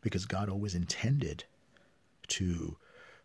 because 0.00 0.24
God 0.24 0.48
always 0.48 0.74
intended 0.74 1.44
to 2.28 2.78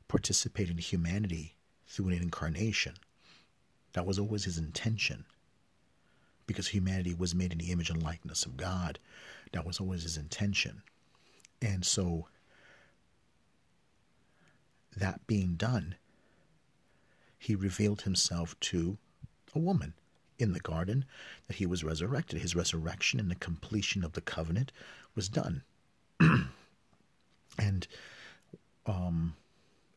participate 0.09 0.69
in 0.69 0.77
humanity 0.77 1.55
through 1.87 2.09
an 2.09 2.15
incarnation. 2.15 2.95
That 3.93 4.05
was 4.05 4.19
always 4.19 4.43
his 4.43 4.57
intention. 4.57 5.23
Because 6.47 6.67
humanity 6.67 7.13
was 7.13 7.33
made 7.33 7.53
in 7.53 7.59
the 7.59 7.71
image 7.71 7.89
and 7.89 8.03
likeness 8.03 8.45
of 8.45 8.57
God. 8.57 8.99
That 9.53 9.65
was 9.65 9.79
always 9.79 10.03
his 10.03 10.17
intention. 10.17 10.81
And 11.61 11.85
so, 11.85 12.27
that 14.97 15.25
being 15.27 15.53
done, 15.53 15.95
he 17.39 17.55
revealed 17.55 18.01
himself 18.01 18.59
to 18.59 18.97
a 19.55 19.59
woman 19.59 19.93
in 20.41 20.53
the 20.53 20.59
garden 20.59 21.05
that 21.47 21.57
he 21.57 21.65
was 21.65 21.83
resurrected. 21.83 22.41
His 22.41 22.55
resurrection 22.55 23.19
and 23.19 23.29
the 23.29 23.35
completion 23.35 24.03
of 24.03 24.13
the 24.13 24.21
covenant 24.21 24.71
was 25.15 25.29
done. 25.29 25.63
and 27.57 27.87
um, 28.85 29.35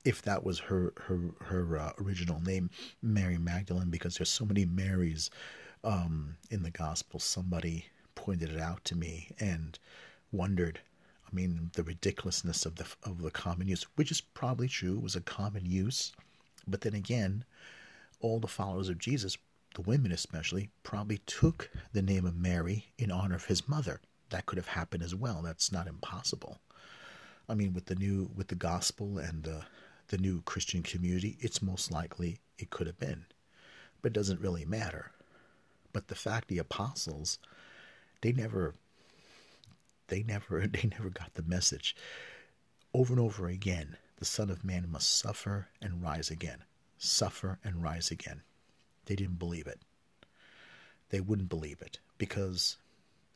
if 0.05 0.21
that 0.23 0.45
was 0.45 0.59
her 0.61 0.93
her 0.97 1.19
her 1.41 1.79
uh, 1.79 1.93
original 2.01 2.41
name, 2.41 2.71
Mary 3.03 3.39
Magdalene, 3.39 3.91
because 3.91 4.17
there's 4.17 4.31
so 4.31 4.45
many 4.45 4.65
Marys 4.65 5.31
um, 5.83 6.37
in 6.51 6.63
the 6.63 6.71
gospel. 6.71 7.19
Somebody 7.19 7.87
pointed 8.15 8.51
it 8.51 8.61
out 8.61 8.85
to 8.85 8.97
me 8.97 9.31
and 9.41 9.79
wondered. 10.33 10.81
I 11.27 11.35
mean, 11.35 11.71
the 11.73 11.83
ridiculousness 11.83 12.65
of 12.65 12.77
the 12.77 12.87
of 13.03 13.23
the 13.23 13.31
common 13.31 13.67
use, 13.67 13.87
which 13.97 14.11
is 14.11 14.21
probably 14.21 14.69
true, 14.69 14.99
was 14.99 15.17
a 15.17 15.21
common 15.21 15.65
use. 15.65 16.13
But 16.67 16.83
then 16.83 16.95
again, 16.95 17.45
all 18.21 18.41
the 18.41 18.47
followers 18.47 18.89
of 18.89 18.99
Jesus, 18.99 19.37
the 19.75 19.83
women 19.83 20.12
especially, 20.12 20.71
probably 20.83 21.19
took 21.26 21.71
the 21.93 22.02
name 22.02 22.25
of 22.25 22.37
Mary 22.37 22.87
in 22.99 23.11
honor 23.11 23.35
of 23.35 23.47
his 23.47 23.69
mother. 23.69 24.00
That 24.31 24.47
could 24.47 24.59
have 24.59 24.69
happened 24.69 25.02
as 25.02 25.14
well. 25.14 25.43
That's 25.43 25.71
not 25.71 25.87
impossible. 25.87 26.61
I 27.49 27.54
mean, 27.54 27.75
with 27.75 27.87
the 27.87 27.95
new 27.95 28.31
with 28.35 28.49
the 28.49 28.54
gospel 28.54 29.19
and 29.19 29.43
the 29.43 29.66
the 30.09 30.19
new 30.19 30.43
Christian 30.43 30.83
community, 30.83 31.37
it's 31.40 31.62
most 31.62 31.90
likely 31.90 32.38
it 32.59 32.71
could 32.71 32.87
have 32.87 32.99
been, 32.99 33.26
but 34.00 34.12
it 34.12 34.14
doesn't 34.14 34.40
really 34.40 34.64
matter. 34.64 35.12
But 35.93 36.09
the 36.09 36.14
fact 36.14 36.49
the 36.49 36.59
apostles, 36.59 37.38
they 38.21 38.33
never, 38.33 38.75
they 40.09 40.23
never, 40.23 40.66
they 40.66 40.88
never 40.88 41.11
got 41.11 41.35
the 41.35 41.43
message. 41.43 41.97
Over 42.93 43.14
and 43.14 43.21
over 43.21 43.49
again, 43.49 43.97
the 44.16 44.25
Son 44.25 44.50
of 44.50 44.64
Man 44.64 44.88
must 44.90 45.19
suffer 45.19 45.69
and 45.83 46.02
rise 46.02 46.31
again, 46.31 46.64
suffer 46.99 47.59
and 47.64 47.83
rise 47.83 48.11
again. 48.11 48.43
They 49.06 49.16
didn't 49.16 49.38
believe 49.38 49.66
it. 49.66 49.80
They 51.11 51.20
wouldn't 51.20 51.49
believe 51.49 51.80
it 51.80 51.99
because 52.18 52.76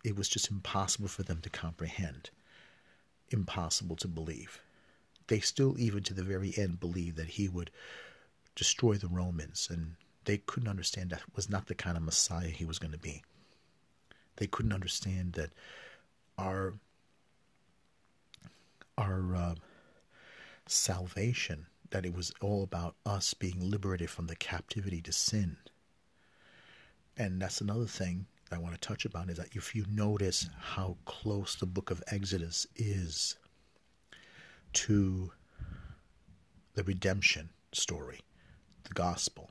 it 0.05 0.17
was 0.17 0.29
just 0.29 0.51
impossible 0.51 1.09
for 1.09 1.23
them 1.23 1.41
to 1.43 1.51
comprehend 1.51 2.31
impossible 3.31 3.97
to 3.97 4.09
believe. 4.09 4.61
They 5.27 5.41
still, 5.41 5.79
even 5.79 6.03
to 6.05 6.15
the 6.15 6.23
very 6.23 6.55
end, 6.57 6.81
believed 6.81 7.17
that 7.17 7.29
he 7.29 7.49
would 7.49 7.71
destroy 8.55 8.95
the 8.95 9.09
Romans, 9.09 9.69
and 9.71 9.97
they 10.25 10.39
couldn't 10.39 10.69
understand 10.69 11.11
that 11.11 11.23
was 11.37 11.51
not 11.51 11.67
the 11.67 11.75
kind 11.75 11.97
of 11.97 12.03
Messiah 12.03 12.49
he 12.49 12.65
was 12.65 12.79
going 12.79 12.93
to 12.93 12.99
be. 12.99 13.23
They 14.37 14.47
couldn't 14.47 14.73
understand 14.73 15.35
that 15.35 15.51
our 16.39 16.75
our 18.97 19.37
uh, 19.37 19.55
salvation, 20.67 21.67
that 21.91 22.05
it 22.05 22.15
was 22.15 22.33
all 22.41 22.63
about 22.63 22.97
us 23.07 23.35
being 23.35 23.59
liberated 23.61 24.11
from 24.11 24.27
the 24.27 24.37
captivity 24.37 25.01
to 25.03 25.13
sin. 25.13 25.57
And 27.17 27.41
that's 27.41 27.61
another 27.61 27.87
thing 27.87 28.27
I 28.51 28.59
want 28.59 28.75
to 28.75 28.81
touch 28.81 29.05
upon 29.05 29.29
is 29.29 29.37
that 29.37 29.55
if 29.55 29.75
you 29.75 29.85
notice 29.91 30.49
how 30.59 30.97
close 31.05 31.55
the 31.55 31.67
book 31.67 31.91
of 31.91 32.03
Exodus 32.09 32.67
is 32.77 33.37
to 34.75 35.33
the 36.75 36.85
redemption 36.85 37.51
story, 37.73 38.21
the 38.85 38.95
gospel, 38.95 39.51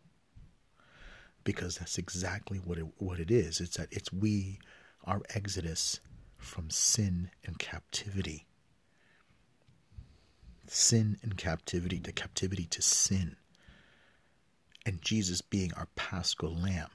because 1.44 1.78
that's 1.78 1.98
exactly 1.98 2.58
what 2.58 2.78
it, 2.78 2.86
what 2.98 3.20
it 3.20 3.32
is. 3.32 3.62
It's 3.62 3.78
that 3.78 3.90
it's 3.92 4.12
we, 4.12 4.60
our 5.06 5.22
exodus 5.34 6.00
from 6.38 6.70
sin 6.70 7.30
and 7.46 7.58
captivity. 7.60 8.47
Sin 10.88 11.18
and 11.22 11.36
captivity, 11.38 12.00
to 12.00 12.12
captivity 12.12 12.66
to 12.66 12.82
sin. 12.82 13.36
And 14.86 15.02
Jesus 15.02 15.42
being 15.42 15.74
our 15.74 15.88
paschal 15.96 16.56
lamb 16.56 16.90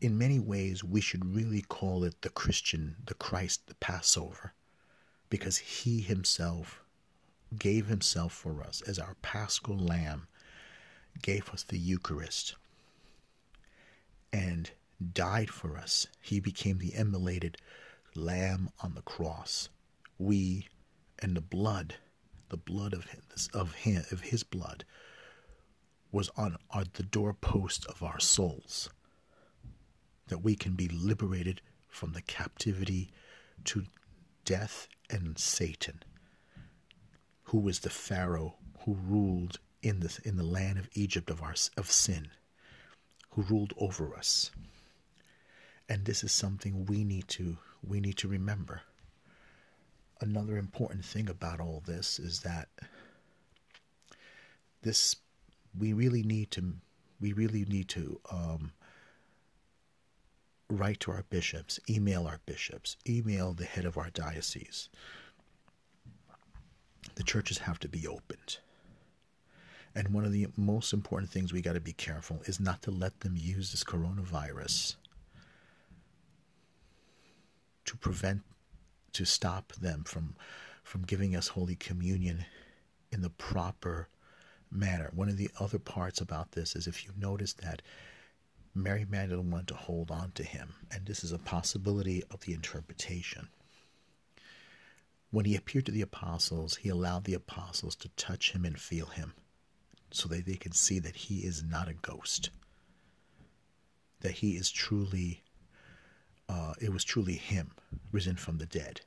in 0.00 0.18
many 0.18 0.38
ways, 0.38 0.84
we 0.84 1.00
should 1.00 1.34
really 1.34 1.62
call 1.62 2.04
it 2.04 2.22
the 2.22 2.28
Christian, 2.28 2.96
the 3.04 3.14
Christ, 3.14 3.66
the 3.66 3.74
Passover, 3.76 4.52
because 5.30 5.58
he 5.58 6.00
himself 6.00 6.82
gave 7.58 7.86
himself 7.86 8.32
for 8.32 8.62
us 8.62 8.82
as 8.82 8.98
our 8.98 9.16
paschal 9.22 9.78
lamb, 9.78 10.28
gave 11.22 11.48
us 11.50 11.62
the 11.62 11.78
Eucharist. 11.78 12.54
And 14.32 14.70
died 15.14 15.48
for 15.48 15.78
us. 15.78 16.06
He 16.20 16.38
became 16.38 16.78
the 16.78 16.94
immolated 16.94 17.56
lamb 18.14 18.68
on 18.82 18.94
the 18.94 19.02
cross. 19.02 19.70
We 20.18 20.68
and 21.20 21.36
the 21.36 21.40
blood, 21.40 21.96
the 22.48 22.56
blood 22.56 22.92
of 22.92 23.06
his, 23.06 23.48
of 23.54 23.74
him, 23.74 24.04
of 24.10 24.20
his 24.20 24.42
blood, 24.42 24.84
was 26.10 26.30
on 26.36 26.56
the 26.94 27.02
doorpost 27.02 27.86
of 27.86 28.02
our 28.02 28.20
souls, 28.20 28.88
that 30.28 30.42
we 30.42 30.54
can 30.54 30.74
be 30.74 30.88
liberated 30.88 31.60
from 31.88 32.12
the 32.12 32.22
captivity 32.22 33.10
to 33.64 33.84
death 34.44 34.88
and 35.10 35.38
Satan, 35.38 36.02
who 37.44 37.58
was 37.58 37.80
the 37.80 37.90
Pharaoh 37.90 38.56
who 38.84 38.94
ruled 38.94 39.58
in 39.82 40.00
the 40.00 40.18
in 40.24 40.36
the 40.36 40.44
land 40.44 40.78
of 40.78 40.88
Egypt 40.94 41.30
of 41.30 41.42
our 41.42 41.54
of 41.76 41.90
sin, 41.90 42.28
who 43.30 43.42
ruled 43.42 43.72
over 43.76 44.14
us. 44.14 44.50
And 45.88 46.04
this 46.04 46.22
is 46.22 46.32
something 46.32 46.86
we 46.86 47.04
need 47.04 47.28
to 47.28 47.58
we 47.82 48.00
need 48.00 48.16
to 48.18 48.28
remember. 48.28 48.82
Another 50.20 50.56
important 50.56 51.04
thing 51.04 51.28
about 51.28 51.60
all 51.60 51.82
this 51.86 52.18
is 52.18 52.40
that 52.40 52.68
this 54.82 55.16
we 55.78 55.92
really 55.92 56.22
need 56.22 56.50
to 56.52 56.74
we 57.20 57.32
really 57.32 57.64
need 57.64 57.88
to 57.88 58.20
um, 58.30 58.72
write 60.70 61.00
to 61.00 61.10
our 61.10 61.24
bishops, 61.30 61.80
email 61.88 62.26
our 62.26 62.40
bishops, 62.46 62.96
email 63.08 63.52
the 63.52 63.64
head 63.64 63.84
of 63.84 63.96
our 63.96 64.10
diocese. 64.10 64.88
The 67.14 67.22
churches 67.22 67.58
have 67.58 67.78
to 67.80 67.88
be 67.88 68.06
opened. 68.06 68.58
And 69.94 70.10
one 70.10 70.24
of 70.24 70.32
the 70.32 70.46
most 70.56 70.92
important 70.92 71.30
things 71.30 71.52
we 71.52 71.62
got 71.62 71.72
to 71.72 71.80
be 71.80 71.92
careful 71.92 72.40
is 72.44 72.60
not 72.60 72.82
to 72.82 72.90
let 72.90 73.20
them 73.20 73.34
use 73.36 73.72
this 73.72 73.82
coronavirus 73.82 74.94
to 77.86 77.96
prevent, 77.96 78.42
to 79.18 79.26
stop 79.26 79.72
them 79.74 80.04
from, 80.04 80.34
from 80.82 81.02
giving 81.02 81.34
us 81.34 81.48
Holy 81.48 81.74
Communion 81.74 82.44
in 83.10 83.20
the 83.20 83.30
proper 83.30 84.08
manner. 84.70 85.10
One 85.12 85.28
of 85.28 85.36
the 85.36 85.50
other 85.58 85.80
parts 85.80 86.20
about 86.20 86.52
this 86.52 86.76
is 86.76 86.86
if 86.86 87.04
you 87.04 87.10
notice 87.18 87.52
that 87.54 87.82
Mary 88.74 89.04
Magdalene 89.08 89.50
wanted 89.50 89.68
to 89.68 89.74
hold 89.74 90.12
on 90.12 90.30
to 90.36 90.44
him, 90.44 90.74
and 90.92 91.04
this 91.04 91.24
is 91.24 91.32
a 91.32 91.38
possibility 91.38 92.22
of 92.30 92.40
the 92.40 92.52
interpretation. 92.52 93.48
When 95.30 95.46
he 95.46 95.56
appeared 95.56 95.86
to 95.86 95.92
the 95.92 96.02
apostles, 96.02 96.76
he 96.76 96.88
allowed 96.88 97.24
the 97.24 97.34
apostles 97.34 97.96
to 97.96 98.08
touch 98.10 98.52
him 98.52 98.64
and 98.64 98.78
feel 98.78 99.06
him 99.06 99.34
so 100.12 100.28
that 100.28 100.46
they 100.46 100.54
can 100.54 100.72
see 100.72 101.00
that 101.00 101.16
he 101.16 101.38
is 101.38 101.62
not 101.62 101.88
a 101.88 101.94
ghost, 101.94 102.50
that 104.20 104.32
he 104.32 104.52
is 104.52 104.70
truly, 104.70 105.42
uh, 106.48 106.74
it 106.80 106.92
was 106.92 107.02
truly 107.02 107.34
him 107.34 107.72
risen 108.12 108.36
from 108.36 108.58
the 108.58 108.66
dead. 108.66 109.00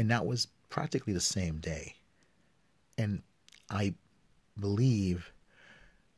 And 0.00 0.10
that 0.10 0.24
was 0.24 0.48
practically 0.70 1.12
the 1.12 1.20
same 1.20 1.58
day. 1.58 1.96
And 2.96 3.20
I 3.68 3.92
believe 4.58 5.30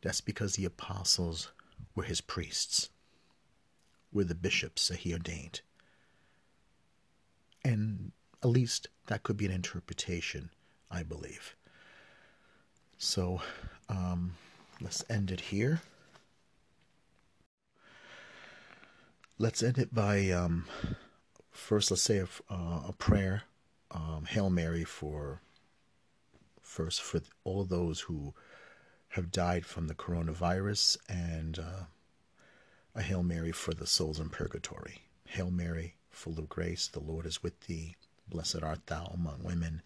that's 0.03 0.21
because 0.21 0.55
the 0.55 0.65
apostles 0.65 1.51
were 1.97 2.05
his 2.05 2.21
priests, 2.21 2.91
were 4.13 4.23
the 4.23 4.37
bishops 4.37 4.87
that 4.87 4.99
he 4.99 5.13
ordained. 5.13 5.63
And 7.65 8.13
at 8.41 8.51
least 8.51 8.87
that 9.09 9.25
could 9.25 9.37
be 9.37 9.47
an 9.47 9.51
interpretation, 9.51 10.51
I 10.89 11.03
believe. 11.03 11.57
So 12.99 13.43
um, 13.89 14.37
let's 14.81 15.05
end 15.11 15.33
it 15.33 15.41
here. 15.41 15.81
Let's 19.39 19.61
end 19.61 19.79
it 19.79 19.93
by 19.93 20.31
um, 20.31 20.67
first, 21.51 21.91
let's 21.91 22.03
say 22.03 22.19
a, 22.19 22.29
uh, 22.49 22.83
a 22.87 22.95
prayer, 22.97 23.43
um, 23.93 24.25
Hail 24.29 24.51
Mary, 24.51 24.85
for 24.85 25.41
first 26.61 27.03
for 27.03 27.21
all 27.45 27.65
those 27.65 28.01
who 28.01 28.35
have 29.09 29.31
died 29.31 29.67
from 29.67 29.87
the 29.89 29.95
coronavirus, 29.95 30.97
and 31.09 31.59
uh, 31.59 31.85
a 32.95 33.03
Hail 33.03 33.23
Mary 33.23 33.53
for 33.53 33.75
the 33.75 33.87
souls 33.87 34.19
in 34.19 34.31
purgatory. 34.31 35.03
Hail 35.27 35.51
Mary, 35.51 35.97
full 36.11 36.39
of 36.39 36.49
grace, 36.49 36.89
the 36.89 37.01
Lord 37.01 37.27
is 37.27 37.43
with 37.43 37.61
thee. 37.63 37.97
Blessed 38.29 38.63
art 38.63 38.87
thou 38.87 39.11
among 39.13 39.43
women, 39.43 39.83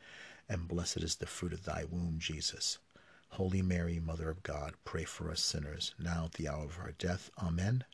and 0.49 0.69
blessed 0.69 0.99
is 0.99 1.17
the 1.17 1.27
fruit 1.27 1.53
of 1.53 1.65
thy 1.65 1.85
womb, 1.91 2.17
Jesus. 2.19 2.79
Holy 3.31 3.63
Mary, 3.63 3.99
Mother 3.99 4.31
of 4.31 4.43
God, 4.43 4.75
pray 4.85 5.05
for 5.05 5.31
us 5.31 5.41
sinners, 5.43 5.95
now 5.99 6.27
at 6.27 6.33
the 6.33 6.49
hour 6.49 6.65
of 6.65 6.79
our 6.79 6.93
death. 6.93 7.31
Amen. 7.39 7.85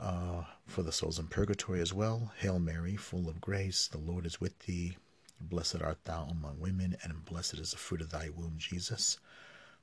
Uh, 0.00 0.44
for 0.66 0.82
the 0.82 0.92
souls 0.92 1.18
in 1.18 1.26
purgatory 1.26 1.80
as 1.80 1.92
well. 1.92 2.32
Hail 2.38 2.58
Mary, 2.58 2.94
full 2.96 3.28
of 3.28 3.40
grace, 3.40 3.88
the 3.88 3.98
Lord 3.98 4.26
is 4.26 4.40
with 4.40 4.58
thee. 4.60 4.96
Blessed 5.40 5.82
art 5.82 6.04
thou 6.04 6.24
among 6.30 6.60
women, 6.60 6.96
and 7.02 7.24
blessed 7.24 7.54
is 7.54 7.72
the 7.72 7.76
fruit 7.76 8.00
of 8.00 8.10
thy 8.10 8.28
womb, 8.28 8.54
Jesus. 8.58 9.18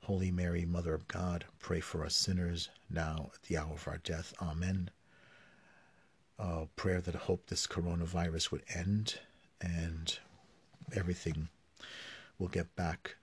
Holy 0.04 0.30
Mary, 0.30 0.64
Mother 0.64 0.94
of 0.94 1.08
God, 1.08 1.44
pray 1.58 1.80
for 1.80 2.04
us 2.04 2.14
sinners, 2.14 2.68
now 2.88 3.30
at 3.34 3.42
the 3.42 3.58
hour 3.58 3.72
of 3.72 3.88
our 3.88 3.98
death. 3.98 4.32
Amen. 4.40 4.90
Uh, 6.38 6.66
prayer 6.76 7.00
that 7.00 7.14
I 7.14 7.18
hope 7.18 7.46
this 7.46 7.66
coronavirus 7.66 8.52
would 8.52 8.62
end 8.74 9.18
and 9.60 10.18
everything 10.94 11.48
will 12.38 12.48
get 12.48 12.76
back 12.76 13.16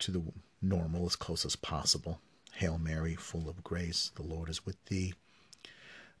to 0.00 0.10
the 0.10 0.22
normal 0.60 1.06
as 1.06 1.16
close 1.16 1.44
as 1.44 1.56
possible. 1.56 2.20
Hail 2.54 2.78
Mary, 2.78 3.14
full 3.14 3.48
of 3.48 3.64
grace, 3.64 4.10
the 4.14 4.22
Lord 4.22 4.48
is 4.48 4.66
with 4.66 4.84
thee. 4.86 5.14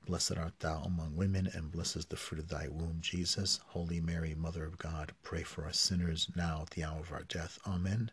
Blessed 0.06 0.38
art 0.38 0.60
thou 0.60 0.82
among 0.84 1.16
women, 1.16 1.48
and 1.52 1.72
blessed 1.72 1.96
is 1.96 2.06
the 2.06 2.16
fruit 2.16 2.38
of 2.38 2.48
thy 2.48 2.68
womb, 2.68 2.98
Jesus. 3.00 3.58
Holy 3.66 4.00
Mary, 4.00 4.36
Mother 4.36 4.64
of 4.64 4.78
God, 4.78 5.12
pray 5.24 5.42
for 5.42 5.66
us 5.66 5.80
sinners, 5.80 6.28
now 6.36 6.60
at 6.62 6.70
the 6.70 6.84
hour 6.84 7.00
of 7.00 7.10
our 7.10 7.24
death. 7.24 7.58
Amen. 7.66 8.12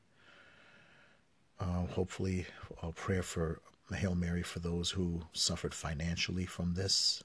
Uh, 1.59 1.85
hopefully, 1.85 2.47
a 2.81 2.91
prayer 2.91 3.21
for 3.21 3.61
Hail 3.93 4.15
Mary 4.15 4.41
for 4.41 4.57
those 4.57 4.89
who 4.89 5.21
suffered 5.33 5.75
financially 5.75 6.47
from 6.47 6.73
this, 6.73 7.23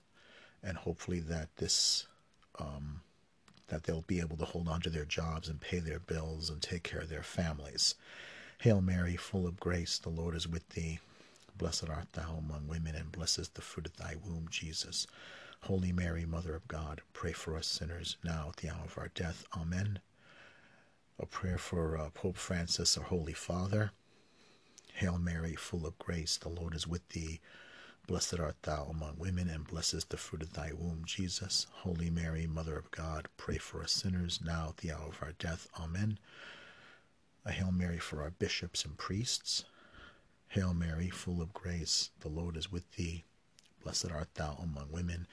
and 0.62 0.76
hopefully 0.76 1.20
that 1.20 1.56
this 1.56 2.06
um, 2.58 3.00
that 3.68 3.84
they'll 3.84 4.02
be 4.02 4.20
able 4.20 4.36
to 4.36 4.44
hold 4.44 4.68
on 4.68 4.82
to 4.82 4.90
their 4.90 5.06
jobs 5.06 5.48
and 5.48 5.62
pay 5.62 5.78
their 5.78 5.98
bills 5.98 6.50
and 6.50 6.60
take 6.60 6.82
care 6.82 7.00
of 7.00 7.08
their 7.08 7.22
families. 7.22 7.94
Hail 8.58 8.82
Mary, 8.82 9.16
full 9.16 9.46
of 9.46 9.58
grace, 9.58 9.98
the 9.98 10.10
Lord 10.10 10.34
is 10.34 10.46
with 10.46 10.68
thee. 10.70 10.98
Blessed 11.58 11.88
art 11.88 12.12
thou 12.12 12.36
among 12.36 12.68
women, 12.68 12.94
and 12.94 13.10
blessed 13.10 13.40
is 13.40 13.48
the 13.48 13.62
fruit 13.62 13.86
of 13.86 13.96
thy 13.96 14.14
womb, 14.24 14.46
Jesus. 14.48 15.08
Holy 15.62 15.92
Mary, 15.92 16.24
Mother 16.24 16.54
of 16.54 16.68
God, 16.68 17.02
pray 17.12 17.32
for 17.32 17.56
us 17.56 17.66
sinners, 17.66 18.16
now 18.22 18.50
at 18.50 18.58
the 18.58 18.70
hour 18.70 18.84
of 18.84 18.96
our 18.96 19.08
death. 19.08 19.44
Amen. 19.56 19.98
A 21.18 21.26
prayer 21.26 21.58
for 21.58 21.98
uh, 21.98 22.10
Pope 22.10 22.36
Francis, 22.36 22.96
our 22.96 23.02
Holy 23.02 23.32
Father. 23.32 23.90
Hail 24.94 25.18
Mary, 25.18 25.56
full 25.56 25.84
of 25.84 25.98
grace, 25.98 26.36
the 26.36 26.48
Lord 26.48 26.76
is 26.76 26.86
with 26.86 27.08
thee. 27.08 27.40
Blessed 28.06 28.38
art 28.38 28.62
thou 28.62 28.84
among 28.84 29.16
women, 29.18 29.50
and 29.50 29.66
blessed 29.66 29.94
is 29.94 30.04
the 30.04 30.16
fruit 30.16 30.42
of 30.42 30.52
thy 30.52 30.70
womb, 30.72 31.02
Jesus. 31.04 31.66
Holy 31.70 32.08
Mary, 32.08 32.46
Mother 32.46 32.78
of 32.78 32.90
God, 32.92 33.26
pray 33.36 33.58
for 33.58 33.82
us 33.82 33.90
sinners, 33.90 34.38
now 34.44 34.68
at 34.68 34.76
the 34.76 34.92
hour 34.92 35.08
of 35.08 35.18
our 35.20 35.32
death. 35.32 35.66
Amen. 35.78 36.20
A 37.44 37.50
Hail 37.50 37.72
Mary 37.72 37.98
for 37.98 38.22
our 38.22 38.30
bishops 38.30 38.84
and 38.84 38.96
priests. 38.96 39.64
Hail 40.48 40.72
Mary, 40.72 41.10
full 41.10 41.42
of 41.42 41.52
grace, 41.52 42.10
the 42.20 42.30
Lord 42.30 42.56
is 42.56 42.72
with 42.72 42.90
thee. 42.92 43.24
Blessed 43.82 44.10
art 44.10 44.34
thou 44.34 44.58
among 44.62 44.90
women, 44.90 45.26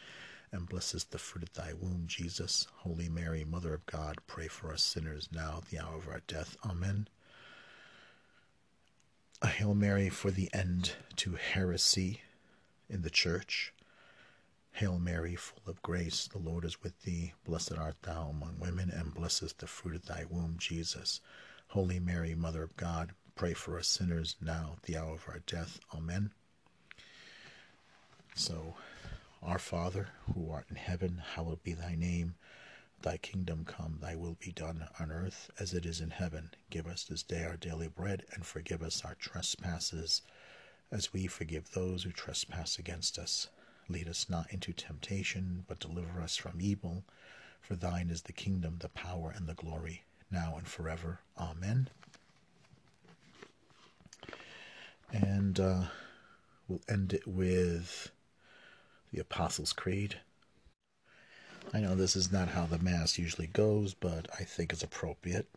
and 0.52 0.68
blessed 0.68 0.94
is 0.96 1.04
the 1.06 1.18
fruit 1.18 1.44
of 1.44 1.54
thy 1.54 1.72
womb, 1.74 2.04
Jesus. 2.06 2.68
Holy 2.80 3.08
Mary, 3.08 3.46
Mother 3.46 3.74
of 3.74 3.86
God, 3.86 4.18
pray 4.28 4.50
for 4.50 4.74
us 4.74 4.84
sinners, 4.84 5.30
now 5.32 5.62
the 5.70 5.80
hour 5.80 5.96
of 5.96 6.10
our 6.10 6.22
death. 6.28 6.58
Amen. 6.66 7.08
A 9.42 9.48
Hail 9.48 9.74
Mary 9.74 10.10
for 10.10 10.32
the 10.32 10.50
end 10.54 10.94
to 11.16 11.36
heresy 11.36 12.22
in 12.90 13.02
the 13.02 13.10
church. 13.10 13.74
Hail 14.74 15.00
Mary, 15.00 15.36
full 15.36 15.64
of 15.68 15.82
grace, 15.82 16.28
the 16.28 16.40
Lord 16.40 16.66
is 16.66 16.84
with 16.84 17.04
thee. 17.04 17.32
Blessed 17.46 17.78
art 17.78 17.96
thou 18.02 18.28
among 18.30 18.60
women, 18.60 18.90
and 18.90 19.14
blessed 19.14 19.44
is 19.44 19.54
the 19.54 19.68
fruit 19.68 19.96
of 19.96 20.06
thy 20.06 20.26
womb, 20.30 20.56
Jesus. 20.58 21.22
Holy 21.70 22.02
Mary, 22.02 22.36
Mother 22.36 22.64
of 22.64 22.76
God, 22.76 23.14
pray 23.36 23.54
for 23.54 23.78
us 23.78 23.88
sinners 23.88 24.38
now 24.42 24.78
the 24.84 24.96
hour 24.96 25.14
of 25.14 25.26
our 25.28 25.40
death. 25.46 25.80
Amen. 25.94 26.32
So, 28.34 28.76
our 29.44 29.60
Father, 29.60 30.08
who 30.34 30.50
art 30.50 30.68
in 30.70 30.78
heaven, 30.78 31.22
hallowed 31.36 31.62
be 31.62 31.74
thy 31.74 31.96
name. 31.96 32.36
Thy 33.02 33.18
kingdom 33.18 33.66
come, 33.66 34.00
thy 34.02 34.16
will 34.16 34.38
be 34.40 34.54
done 34.54 34.88
on 35.00 35.12
earth 35.12 35.52
as 35.60 35.74
it 35.74 35.86
is 35.86 36.00
in 36.00 36.12
heaven. 36.12 36.52
Give 36.70 36.88
us 36.88 37.04
this 37.04 37.24
day 37.24 37.44
our 37.44 37.58
daily 37.58 37.90
bread, 37.90 38.24
and 38.34 38.46
forgive 38.46 38.82
us 38.82 39.04
our 39.04 39.16
trespasses, 39.16 40.22
as 40.90 41.12
we 41.12 41.28
forgive 41.28 41.72
those 41.72 42.04
who 42.04 42.12
trespass 42.12 42.80
against 42.80 43.20
us. 43.20 43.50
Lead 43.90 44.08
us 44.08 44.30
not 44.30 44.52
into 44.52 44.72
temptation, 44.72 45.66
but 45.68 45.80
deliver 45.80 46.22
us 46.22 46.38
from 46.38 46.62
evil. 46.62 47.04
For 47.60 47.76
thine 47.76 48.10
is 48.10 48.22
the 48.24 48.34
kingdom, 48.34 48.78
the 48.80 48.90
power, 48.90 49.32
and 49.36 49.46
the 49.46 49.56
glory, 49.56 50.06
now 50.32 50.56
and 50.58 50.68
forever. 50.68 51.20
Amen. 51.38 51.90
And 55.12 55.60
uh, 55.60 55.84
we'll 56.68 56.82
end 56.90 57.14
it 57.14 57.28
with 57.28 58.12
the 59.12 59.20
Apostles' 59.20 59.74
Creed. 59.74 60.20
I 61.74 61.80
know 61.80 61.96
this 61.96 62.16
is 62.16 62.32
not 62.32 62.50
how 62.50 62.66
the 62.66 62.80
Mass 62.80 63.18
usually 63.18 63.48
goes, 63.48 63.94
but 63.94 64.28
I 64.40 64.44
think 64.44 64.72
it's 64.72 64.84
appropriate. 64.84 65.48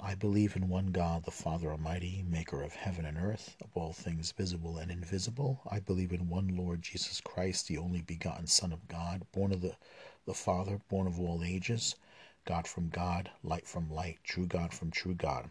I 0.00 0.14
believe 0.14 0.54
in 0.54 0.68
one 0.68 0.92
God, 0.92 1.24
the 1.24 1.32
Father 1.32 1.72
Almighty, 1.72 2.24
maker 2.28 2.62
of 2.62 2.72
heaven 2.72 3.04
and 3.04 3.18
earth, 3.18 3.56
of 3.60 3.76
all 3.76 3.92
things 3.92 4.30
visible 4.30 4.78
and 4.78 4.92
invisible. 4.92 5.60
I 5.68 5.80
believe 5.80 6.12
in 6.12 6.28
one 6.28 6.56
Lord 6.56 6.82
Jesus 6.82 7.20
Christ, 7.20 7.66
the 7.66 7.78
only 7.78 8.02
begotten 8.02 8.46
Son 8.46 8.72
of 8.72 8.86
God, 8.86 9.26
born 9.32 9.52
of 9.52 9.60
the, 9.60 9.74
the 10.24 10.34
Father, 10.34 10.80
born 10.88 11.08
of 11.08 11.18
all 11.18 11.42
ages, 11.42 11.96
God 12.44 12.68
from 12.68 12.90
God, 12.90 13.30
light 13.42 13.66
from 13.66 13.90
light, 13.90 14.18
true 14.22 14.46
God 14.46 14.72
from 14.72 14.92
true 14.92 15.14
God, 15.14 15.50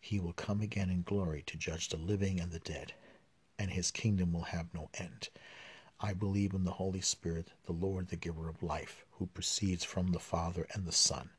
He 0.00 0.20
will 0.20 0.32
come 0.32 0.60
again 0.60 0.90
in 0.90 1.02
glory 1.02 1.42
to 1.46 1.56
judge 1.56 1.88
the 1.88 1.96
living 1.96 2.40
and 2.40 2.52
the 2.52 2.58
dead, 2.58 2.94
and 3.58 3.70
his 3.70 3.90
kingdom 3.90 4.32
will 4.32 4.42
have 4.42 4.72
no 4.74 4.90
end. 4.94 5.28
I 6.00 6.12
believe 6.12 6.52
in 6.52 6.64
the 6.64 6.72
Holy 6.72 7.00
Spirit, 7.00 7.52
the 7.64 7.72
Lord, 7.72 8.08
the 8.08 8.16
giver 8.16 8.48
of 8.48 8.62
life, 8.62 9.04
who 9.12 9.26
proceeds 9.26 9.84
from 9.84 10.08
the 10.08 10.18
Father 10.18 10.66
and 10.72 10.84
the 10.84 10.92
Son. 10.92 11.30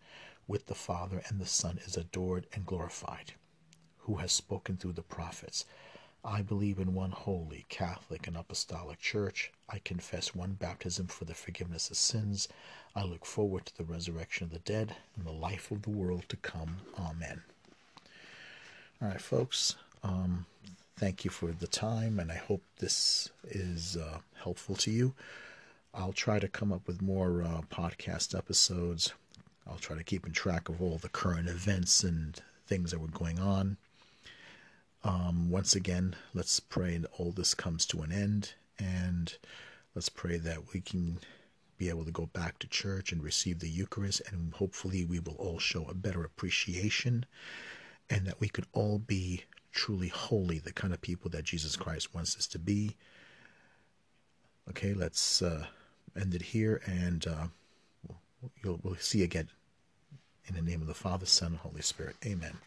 With 0.48 0.66
the 0.68 0.76
Father 0.76 1.22
and 1.28 1.40
the 1.40 1.46
Son 1.46 1.80
is 1.86 1.98
adored 1.98 2.48
and 2.54 2.66
glorified 2.66 3.34
who 4.08 4.16
has 4.16 4.32
spoken 4.32 4.78
through 4.78 4.94
the 4.94 5.02
prophets. 5.02 5.66
I 6.24 6.42
believe 6.42 6.80
in 6.80 6.94
one 6.94 7.12
holy, 7.12 7.66
Catholic, 7.68 8.26
and 8.26 8.38
Apostolic 8.38 9.00
Church. 9.00 9.52
I 9.70 9.80
confess 9.80 10.34
one 10.34 10.54
baptism 10.54 11.08
for 11.08 11.26
the 11.26 11.34
forgiveness 11.34 11.92
of 11.92 11.98
sins. 11.98 12.48
I 12.96 13.04
look 13.04 13.26
forward 13.26 13.66
to 13.66 13.78
the 13.78 13.84
resurrection 13.84 14.46
of 14.46 14.52
the 14.52 14.60
dead 14.60 14.96
and 15.18 15.26
the 15.26 15.34
life 15.34 15.72
of 15.72 15.82
the 15.82 15.90
world 15.90 16.24
to 16.30 16.38
come. 16.38 16.78
Amen. 16.98 17.44
All 19.00 19.10
right, 19.10 19.22
folks. 19.22 19.76
Um, 20.04 20.48
thank 20.98 21.24
you 21.24 21.30
for 21.30 21.52
the 21.52 21.68
time, 21.68 22.20
and 22.20 22.32
I 22.32 22.38
hope 22.38 22.64
this 22.80 23.30
is 23.44 23.96
uh, 23.96 24.18
helpful 24.42 24.76
to 24.78 24.90
you. 24.90 25.14
I'll 25.94 26.14
try 26.14 26.40
to 26.40 26.48
come 26.48 26.74
up 26.74 26.88
with 26.88 27.00
more 27.00 27.44
uh, 27.44 27.62
podcast 27.70 28.36
episodes. 28.36 29.14
I'll 29.68 29.78
try 29.78 29.96
to 29.96 30.04
keep 30.04 30.26
in 30.26 30.32
track 30.32 30.68
of 30.68 30.82
all 30.82 30.98
the 30.98 31.10
current 31.10 31.48
events 31.48 32.04
and 32.04 32.42
things 32.66 32.90
that 32.90 33.00
were 33.00 33.08
going 33.10 33.38
on. 33.38 33.78
Um, 35.04 35.52
once 35.52 35.76
again, 35.76 36.16
let's 36.34 36.60
pray 36.60 36.98
that 36.98 37.12
all 37.20 37.32
this 37.32 37.54
comes 37.54 37.86
to 37.88 38.02
an 38.02 38.12
end, 38.12 38.54
and 38.80 39.38
let's 39.94 40.10
pray 40.10 40.38
that 40.38 40.74
we 40.74 40.82
can 40.82 41.20
be 41.78 41.90
able 41.90 42.06
to 42.06 42.12
go 42.12 42.26
back 42.34 42.58
to 42.60 42.68
church 42.68 43.12
and 43.12 43.24
receive 43.24 43.60
the 43.60 43.70
Eucharist, 43.70 44.24
and 44.32 44.56
hopefully 44.56 45.06
we 45.06 45.20
will 45.20 45.36
all 45.36 45.60
show 45.60 45.86
a 45.86 45.94
better 45.94 46.24
appreciation, 46.24 47.28
and 48.10 48.26
that 48.26 48.40
we 48.40 48.50
could 48.50 48.66
all 48.74 49.00
be 49.00 49.44
truly 49.72 50.08
holy, 50.08 50.60
the 50.60 50.74
kind 50.74 50.94
of 50.94 51.02
people 51.02 51.30
that 51.32 51.44
Jesus 51.44 51.76
Christ 51.76 52.14
wants 52.14 52.36
us 52.38 52.48
to 52.48 52.60
be. 52.60 52.96
Okay, 54.70 54.94
let's 54.94 55.42
uh, 55.42 55.68
end 56.20 56.34
it 56.34 56.42
here, 56.42 56.82
and 56.86 57.26
uh, 57.28 57.48
we'll, 58.64 58.80
we'll 58.84 58.96
see 58.96 59.24
again. 59.24 59.50
In 60.48 60.56
the 60.56 60.62
name 60.62 60.82
of 60.82 60.88
the 60.88 60.94
Father, 60.94 61.26
Son, 61.26 61.52
and 61.52 61.58
Holy 61.58 61.82
Spirit. 61.82 62.16
Amen. 62.26 62.58